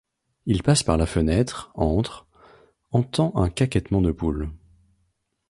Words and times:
Il 0.47 0.63
passe 0.63 0.81
par 0.81 0.97
la 0.97 1.05
fenêtre, 1.05 1.69
entre, 1.75 2.25
entend 2.89 3.33
un 3.35 3.51
caquètement 3.51 4.01
de 4.01 4.11
poule. 4.11 4.49